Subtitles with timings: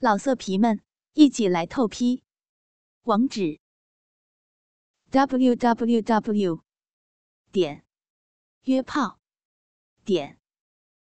[0.00, 0.80] 老色皮们，
[1.14, 2.22] 一起来透批！
[3.02, 3.58] 网址
[5.10, 6.62] ：w w w
[7.50, 7.84] 点
[8.62, 9.18] 约炮
[10.04, 10.38] 点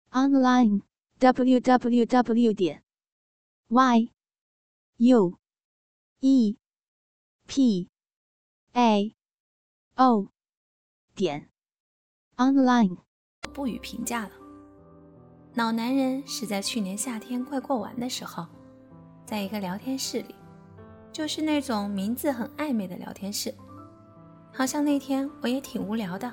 [0.09, 0.81] online
[1.19, 2.83] w w w 点
[3.69, 4.11] y
[4.97, 5.39] u
[6.19, 6.57] e
[7.47, 7.89] p
[8.73, 9.15] a
[9.95, 10.27] o
[11.15, 11.49] 点
[12.35, 12.97] online。
[13.53, 14.31] 不予评价了。
[15.53, 18.60] 老男人是在去年夏天快过完的时候。
[19.31, 20.35] 在一个聊天室里，
[21.13, 23.55] 就是那种名字很暧昧的聊天室。
[24.51, 26.29] 好像那天我也挺无聊的，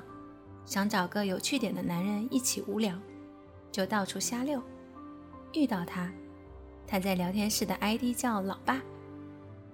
[0.65, 2.93] 想找个有趣点的男人一起无聊，
[3.71, 4.61] 就到处瞎溜。
[5.53, 6.11] 遇到他，
[6.85, 8.81] 他在聊天室的 ID 叫老爸，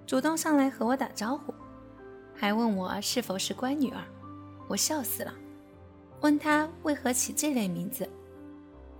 [0.06, 1.52] 主动上来和我打招呼，
[2.32, 4.00] 还问我是否是乖女儿。
[4.68, 5.34] 我笑死了，
[6.20, 8.08] 问他为何起这类名字，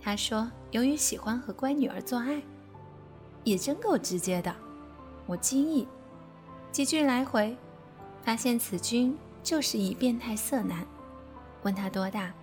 [0.01, 2.41] 他说由于喜欢和乖女儿做爱。
[3.47, 4.53] 也真够直接的，
[5.25, 5.87] 我惊异，
[6.69, 7.55] 几句来回，
[8.21, 10.85] 发现此君就是一变态色男。
[11.63, 12.33] 问他多大，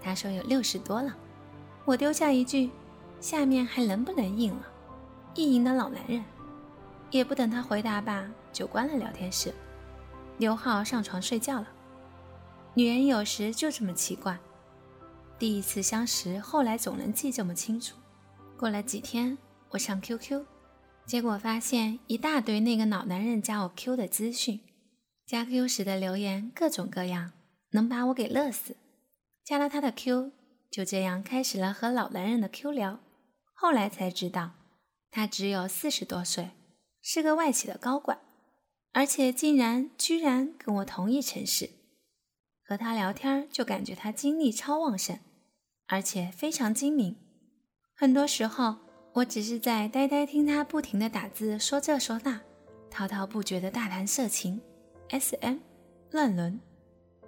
[0.00, 1.16] 他说有六十多了。
[1.84, 2.70] 我丢下一句，
[3.20, 4.62] 下面还能不能硬了？
[5.34, 6.24] 意淫的老男人，
[7.10, 9.52] 也不等他回答吧，就关了聊天室，
[10.38, 11.66] 刘浩上床睡觉了。
[12.74, 14.38] 女人有时就这么奇怪，
[15.40, 17.96] 第一次相识，后来总能记这么清楚。
[18.56, 19.36] 过了几天，
[19.70, 20.51] 我上 QQ。
[21.04, 24.60] 结果发现一大堆那个老男人加我 Q 的资讯，
[25.26, 27.32] 加 Q 时的留言各种各样，
[27.72, 28.76] 能把我给乐死。
[29.44, 30.32] 加了他的 Q，
[30.70, 33.00] 就这样开始了和老男人的 Q 聊。
[33.52, 34.52] 后来才知道，
[35.10, 36.50] 他只有四十多岁，
[37.02, 38.18] 是个外企的高管，
[38.92, 41.70] 而且竟然居然跟我同一城市。
[42.64, 45.18] 和他聊天就感觉他精力超旺盛，
[45.88, 47.16] 而且非常精明，
[47.94, 48.76] 很多时候。
[49.14, 52.40] 我只是在呆呆听他不停的打字，说这说那，
[52.90, 54.58] 滔滔不绝的大谈色情、
[55.10, 55.58] S.M、
[56.12, 56.58] 乱伦，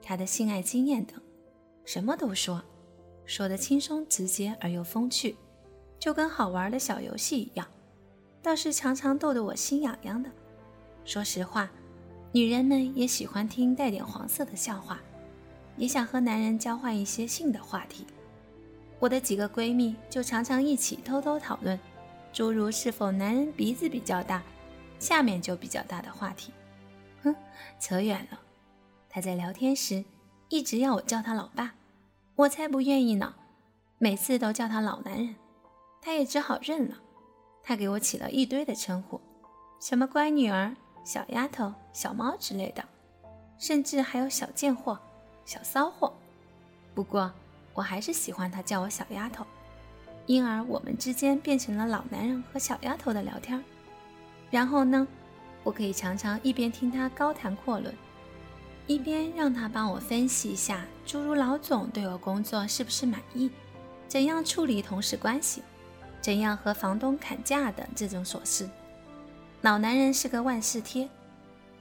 [0.00, 1.20] 他的性爱经验等，
[1.84, 2.62] 什么都说，
[3.26, 5.36] 说的轻松直接而又风趣，
[5.98, 7.68] 就跟好玩的小游戏一样，
[8.40, 10.30] 倒是常常逗得我心痒痒的。
[11.04, 11.70] 说实话，
[12.32, 15.02] 女人们也喜欢听带点黄色的笑话，
[15.76, 18.06] 也想和男人交换一些性的话题。
[18.98, 21.78] 我的几个闺蜜就常常一起偷偷讨论，
[22.32, 24.42] 诸如是否男人鼻子比较大，
[24.98, 26.52] 下面就比较大的话题。
[27.22, 27.34] 哼，
[27.78, 28.40] 扯远了。
[29.10, 30.04] 他在聊天时
[30.48, 31.74] 一直要我叫他老爸，
[32.34, 33.34] 我才不愿意呢。
[33.98, 35.34] 每次都叫他老男人，
[36.00, 36.96] 他也只好认了。
[37.62, 39.20] 他给我起了一堆的称呼，
[39.80, 40.74] 什么乖女儿、
[41.04, 42.84] 小丫头、小猫之类的，
[43.58, 44.98] 甚至还有小贱货、
[45.44, 46.14] 小骚货。
[46.94, 47.30] 不过。
[47.74, 49.44] 我还是喜欢他叫我小丫头，
[50.26, 53.62] 因而我们之间变成了老男人和小丫头的聊天。
[54.50, 55.06] 然后呢，
[55.64, 57.92] 我可以常常一边听他高谈阔论，
[58.86, 63.50] 一边让他帮我分析一下，诸如老总对我工作是不是满意，
[64.06, 65.62] 怎样处理同事关系，
[66.20, 68.68] 怎样和房东砍价等这种琐事。
[69.62, 71.08] 老男人是个万事贴，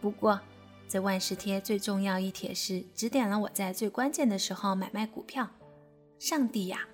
[0.02, 0.40] 不过
[0.88, 5.48] 这万事贴最重要一帖是指点了我在最关键的时候买卖股票。
[6.24, 6.88] 上帝呀！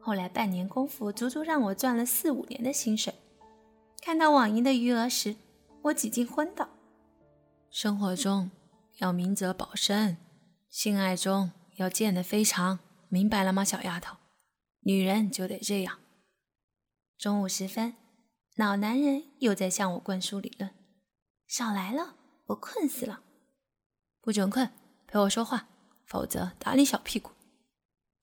[0.00, 3.12] 后来半年功夫，足足让我赚了四五年的薪水。
[4.00, 5.36] 看到网银的余额时，
[5.82, 6.70] 我几近昏倒。
[7.70, 8.50] 生活中
[8.96, 10.16] 要明哲保身，
[10.70, 12.78] 性爱中要见得非常，
[13.10, 14.16] 明白了吗，小丫头？
[14.84, 15.98] 女人就得这样。
[17.18, 17.94] 中午时分，
[18.56, 20.70] 老男人又在向我灌输理论。
[21.46, 22.14] 少来了，
[22.46, 23.20] 我困死了。
[24.22, 24.70] 不准困，
[25.06, 25.68] 陪我说话，
[26.06, 27.32] 否则打你小屁股。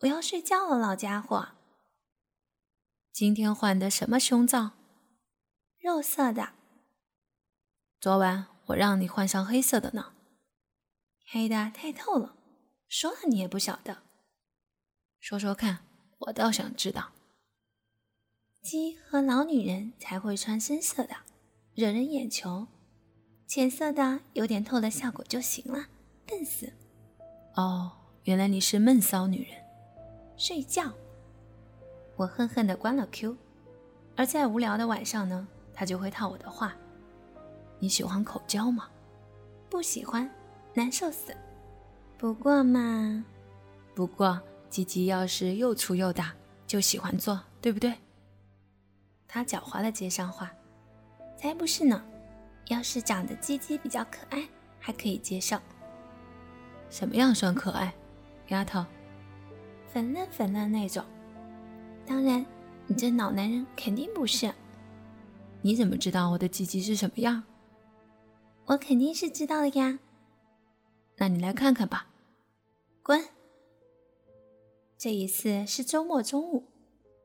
[0.02, 1.50] 我要睡觉了，老家伙。
[3.12, 4.72] 今天换的什么胸罩？
[5.78, 6.54] 肉色的。
[8.00, 10.14] 昨晚我让你换上黑色的呢。
[11.26, 12.38] 黑的太透了，
[12.88, 14.04] 说了你也不晓得。
[15.20, 15.80] 说说看，
[16.20, 17.12] 我倒想知道。
[18.62, 21.18] 鸡和老女人才会穿深色的，
[21.74, 22.68] 惹人眼球。
[23.47, 25.88] 浅色的有点透的效果就行了。
[26.26, 26.72] 笨死。
[27.56, 27.91] 哦，
[28.23, 29.69] 原来你是闷骚女人。
[30.40, 30.90] 睡觉，
[32.16, 33.36] 我恨恨地关了 Q。
[34.16, 36.74] 而在无聊的晚上呢，他就会套我的话
[37.78, 38.88] ：“你喜欢口交吗
[39.70, 40.32] ？”“不喜欢，
[40.74, 41.36] 难受死。
[42.18, 43.26] ”“不过嘛，
[43.94, 46.34] 不过鸡鸡要是又粗又大，
[46.66, 47.94] 就喜欢做，对不对？”
[49.28, 50.50] 他狡猾地接上话
[51.35, 52.02] ：“才不是呢，
[52.70, 54.47] 要是长得鸡鸡比较可爱，
[54.80, 55.58] 还可以接受。
[56.90, 57.94] ”“什么样算可爱，
[58.47, 58.85] 丫头？”
[59.91, 61.03] 粉嫩粉嫩那种，
[62.06, 62.46] 当然，
[62.86, 64.53] 你这老男人肯定不是。
[65.62, 67.44] 你怎么知道我的鸡鸡是什么样？
[68.66, 70.00] 我肯定是知道的呀。
[71.18, 72.08] 那你来看看吧。
[73.02, 73.26] 滚！
[74.96, 76.66] 这一次是周末中午，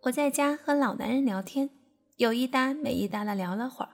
[0.05, 1.69] 我在家和老男人聊天，
[2.17, 3.91] 有一搭没一搭的聊了会儿。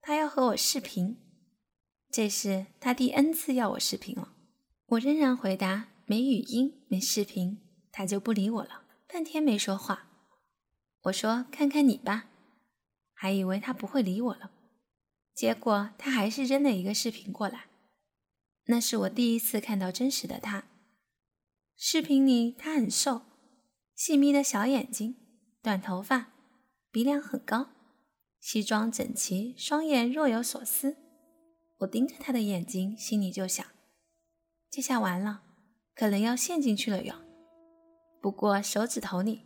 [0.00, 1.18] 他要和我视频，
[2.10, 4.32] 这是他第 N 次要我视频了。
[4.86, 7.58] 我仍然回答没语音、没视频，
[7.96, 10.06] 他就不理我了，半天没说话。
[11.04, 12.26] 我说看看你吧，
[13.14, 14.50] 还以为他不会理我了，
[15.34, 17.68] 结果他还是扔了一个视频过来。
[18.66, 20.64] 那是我第一次看到真实的他。
[21.74, 23.22] 视频里他很瘦，
[23.94, 25.16] 细眯的小眼睛，
[25.62, 26.32] 短头发，
[26.90, 27.70] 鼻梁很高，
[28.38, 30.98] 西装整齐，双眼若有所思。
[31.78, 33.66] 我盯着他的眼睛，心里就想：
[34.68, 35.44] 这下完了，
[35.94, 37.22] 可能要陷进去了哟。
[38.26, 39.42] 不过手指头里。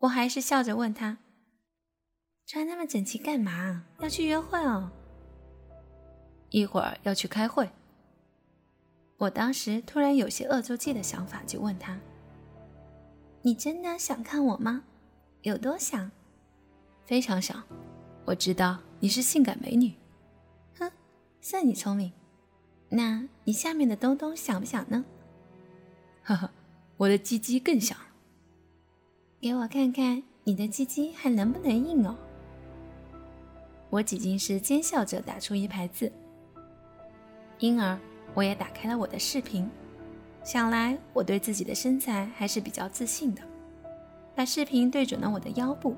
[0.00, 1.16] 我还是笑着问他
[2.44, 3.86] ：“穿那么整齐干嘛？
[4.00, 4.90] 要去约会哦？
[6.50, 7.70] 一会儿要去开会。”
[9.16, 11.98] 我当时突然有些恶作剧的想法，就问他
[13.40, 14.84] ：“你真的想看我吗？
[15.40, 16.10] 有多想？
[17.06, 17.64] 非常想。
[18.26, 19.94] 我知道你是性感美女。
[20.78, 20.92] 哼，
[21.40, 22.12] 算你聪明。
[22.90, 25.02] 那你下面的东东想不想呢？
[26.24, 26.50] 呵呵，
[26.98, 27.96] 我的鸡鸡更想。”
[29.40, 32.16] 给我看看你的鸡鸡还能不能硬哦！
[33.88, 36.10] 我几近是奸笑着打出一排字，
[37.60, 37.96] 因而
[38.34, 39.70] 我也打开了我的视频。
[40.42, 43.40] 想来我对自己的身材还是比较自信的。
[44.34, 45.94] 把视频对准了我的腰部，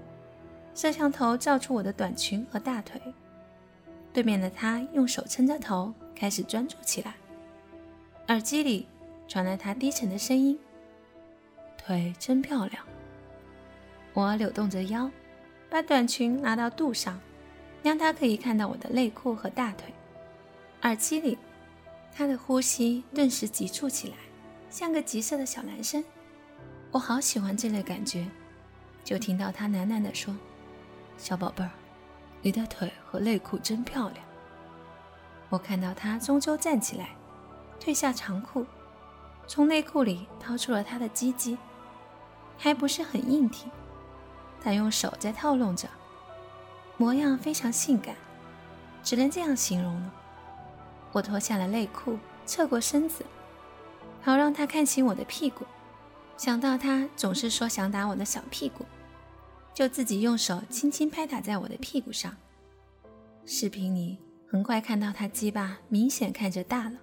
[0.74, 3.00] 摄像头照出我的短裙和大腿。
[4.12, 7.14] 对面的他用手撑着头，开始专注起来。
[8.28, 8.86] 耳机里
[9.26, 10.58] 传来他低沉的声音
[11.78, 12.84] ：“腿真漂亮。”
[14.12, 15.10] 我扭动着腰，
[15.68, 17.18] 把短裙拿到肚上，
[17.82, 19.92] 让他可以看到我的内裤和大腿。
[20.82, 21.38] 耳机里，
[22.12, 24.16] 他的呼吸顿时急促起来，
[24.68, 26.02] 像个急色的小男生。
[26.90, 28.26] 我好喜欢这类感觉。
[29.02, 30.36] 就听到他喃喃地说
[31.16, 31.70] ：“小宝贝儿，
[32.42, 34.24] 你的腿和内裤真漂亮。”
[35.48, 37.10] 我看到他终究站起来，
[37.80, 38.66] 褪下长裤，
[39.46, 41.56] 从内裤里掏出了他的鸡鸡，
[42.58, 43.70] 还不是很硬挺。
[44.62, 45.88] 他用手在套弄着，
[46.96, 48.14] 模样非常性感，
[49.02, 50.14] 只能这样形容了。
[51.12, 53.24] 我脱下了内裤，侧过身子，
[54.22, 55.64] 好让他看清我的屁股。
[56.36, 58.86] 想到他总是说想打我的小屁股，
[59.74, 62.34] 就自己用手轻轻拍打在我的屁股上。
[63.44, 64.18] 视频里
[64.48, 66.98] 很快看到他鸡巴明显看着大了，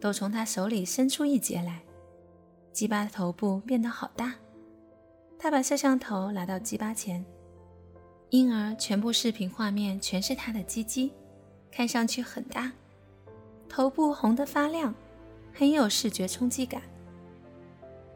[0.00, 1.82] 都从他手里伸出一截来，
[2.72, 4.34] 鸡巴的头部变得好大。
[5.42, 7.24] 他把摄像头拿到鸡巴前，
[8.28, 11.14] 因而全部视频画面全是他的鸡鸡，
[11.72, 12.70] 看上去很大，
[13.66, 14.94] 头部红得发亮，
[15.54, 16.82] 很有视觉冲击感，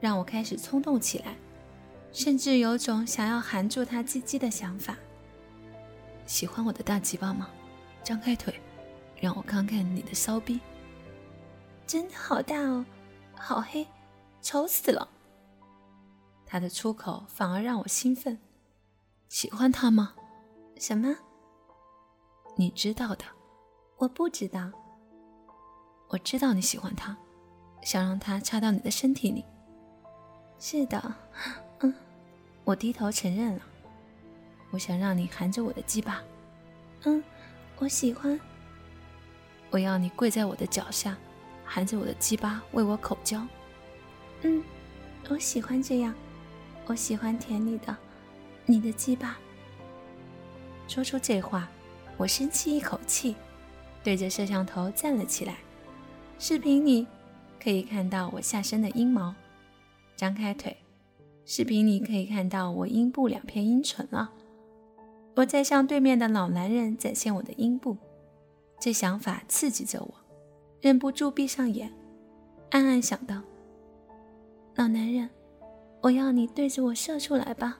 [0.00, 1.34] 让我开始冲动起来，
[2.12, 4.94] 甚至有种想要含住他鸡鸡的想法。
[6.26, 7.48] 喜欢我的大鸡巴吗？
[8.02, 8.52] 张开腿，
[9.18, 10.60] 让我看看你的骚逼。
[11.86, 12.84] 真的好大哦，
[13.34, 13.86] 好黑，
[14.42, 15.08] 丑死了。
[16.54, 18.38] 他的出口反而让我兴奋。
[19.28, 20.14] 喜欢他吗？
[20.78, 21.12] 什么？
[22.56, 23.24] 你知道的。
[23.96, 24.70] 我不知道。
[26.10, 27.16] 我知道你喜欢他，
[27.82, 29.44] 想让他插到你的身体里。
[30.60, 31.16] 是的，
[31.80, 31.92] 嗯，
[32.62, 33.62] 我低头承认了。
[34.70, 36.22] 我想让你含着我的鸡巴。
[37.02, 37.20] 嗯，
[37.78, 38.38] 我喜欢。
[39.70, 41.18] 我要你跪在我的脚下，
[41.64, 43.44] 含着我的鸡巴为我口交。
[44.42, 44.62] 嗯，
[45.28, 46.14] 我喜欢这样。
[46.86, 47.96] 我喜欢舔你的，
[48.66, 49.38] 你的鸡巴。
[50.86, 51.68] 说出这话，
[52.18, 53.34] 我深吸一口气，
[54.02, 55.56] 对着摄像头站了起来。
[56.38, 57.06] 视频里
[57.62, 59.34] 可以看到我下身的阴毛。
[60.14, 60.76] 张开腿，
[61.46, 64.30] 视频里可以看到我阴部两片阴唇了。
[65.36, 67.96] 我在向对面的老男人展现我的阴部，
[68.78, 70.14] 这想法刺激着我，
[70.82, 71.90] 忍不住闭上眼，
[72.70, 73.40] 暗暗想到：
[74.74, 75.30] 老男人。
[76.04, 77.78] 我要你对着我射出来吧，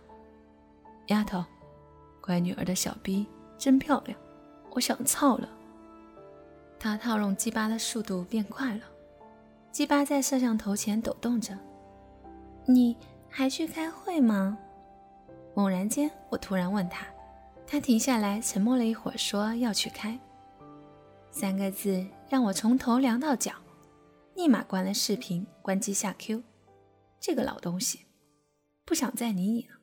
[1.08, 1.44] 丫头，
[2.22, 3.26] 乖女儿的小逼
[3.58, 4.18] 真漂亮，
[4.70, 5.46] 我想操了。
[6.78, 8.80] 他套用鸡巴的速度变快了，
[9.70, 11.54] 鸡巴在摄像头前抖动着。
[12.64, 12.96] 你
[13.28, 14.56] 还去开会吗？
[15.54, 17.06] 猛然间，我突然问他，
[17.66, 20.18] 他停下来，沉默了一会儿，说要去开。
[21.30, 23.52] 三个字让我从头凉到脚，
[24.34, 26.42] 立马关了视频，关机下 Q。
[27.20, 28.03] 这个老东西。
[28.84, 29.76] 不想再理你了。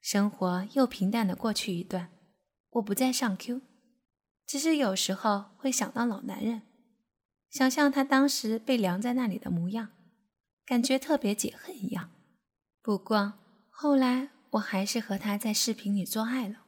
[0.00, 2.10] 生活又平淡的过去一段，
[2.70, 3.62] 我不再上 Q，
[4.46, 6.62] 只是有时候会想到老男人，
[7.50, 9.90] 想象他当时被晾在那里的模样，
[10.66, 12.10] 感觉特别解恨一样。
[12.82, 13.34] 不过
[13.70, 16.64] 后来我还是和他在视频里做爱了，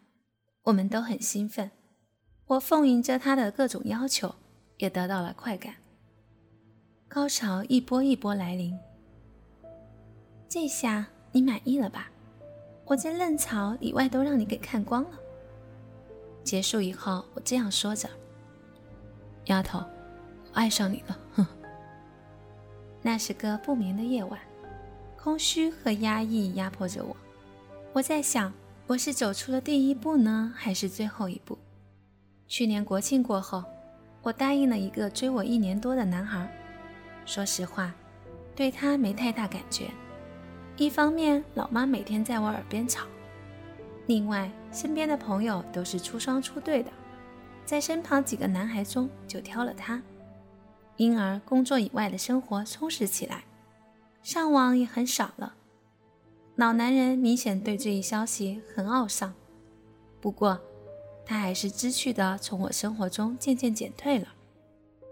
[0.62, 1.70] 我们都很兴奋，
[2.46, 4.36] 我奉迎着他的各种要求，
[4.78, 5.76] 也得到了快感。
[7.06, 8.78] 高潮一波一波来临，
[10.48, 12.10] 这下你满意了吧？
[12.84, 15.10] 我这嫩草里外都让你给看光了。
[16.44, 18.08] 结束以后，我这样说着
[19.46, 21.46] ：“丫头，我爱上你了。”哼。
[23.02, 24.38] 那是个不眠的夜晚，
[25.16, 27.16] 空虚和压抑压迫着我。
[27.92, 28.52] 我在想，
[28.86, 31.58] 我是走出了第一步呢，还是最后一步？
[32.46, 33.64] 去年国庆过后，
[34.22, 36.48] 我答应了一个追我一年多的男孩。
[37.24, 37.92] 说实话，
[38.54, 39.90] 对他没太大感觉。
[40.76, 43.04] 一方面，老妈每天在我耳边吵；
[44.06, 46.90] 另外，身边的朋友都是出双出对的，
[47.64, 50.02] 在身旁几个男孩中就挑了他，
[50.98, 53.44] 因而工作以外的生活充实起来，
[54.22, 55.54] 上网也很少了。
[56.56, 59.32] 老男人明显对这一消息很懊丧，
[60.20, 60.60] 不过
[61.24, 64.28] 他还是知趣的从我生活中渐渐减退了，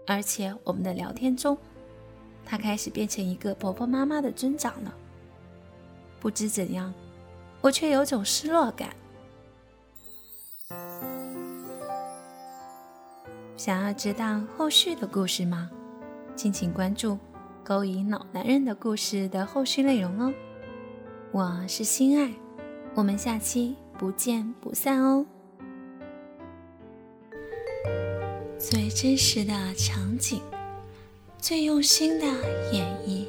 [0.05, 1.57] 而且我们的聊天中，
[2.45, 4.93] 他开始变成一个婆婆妈妈的尊长了。
[6.25, 6.91] 不知怎样，
[7.61, 8.89] 我却有种失落感。
[13.55, 15.69] 想要知道后续的故事吗？
[16.35, 17.11] 敬请关注
[17.63, 20.33] 《勾引老男人的故事》的后续内容哦。
[21.31, 22.33] 我是心爱，
[22.95, 25.23] 我们下期不见不散哦。
[28.57, 30.41] 最真实的场景，
[31.37, 32.25] 最用心的
[32.71, 33.27] 演绎。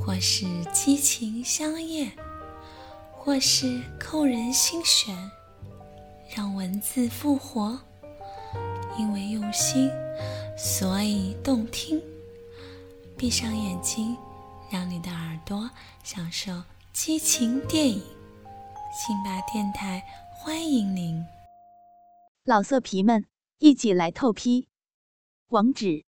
[0.00, 2.10] 或是激情相艳，
[3.12, 5.14] 或是扣人心弦，
[6.34, 7.78] 让文字复活。
[8.98, 9.90] 因为用心，
[10.58, 12.02] 所以动听。
[13.16, 14.16] 闭上眼睛，
[14.70, 15.70] 让你的耳朵
[16.02, 16.52] 享受
[16.92, 18.02] 激情电影。
[18.92, 20.02] 辛巴电台
[20.32, 21.24] 欢迎您，
[22.44, 23.24] 老色皮们，
[23.58, 24.68] 一起来透批。
[25.48, 26.04] 网址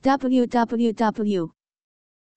[0.00, 1.55] ：w w w.